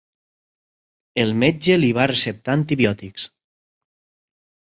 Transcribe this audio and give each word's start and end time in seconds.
El 1.23 1.33
metge 1.43 1.75
li 1.81 1.91
va 1.99 2.07
receptar 2.11 2.55
antibiòtics. 2.61 3.27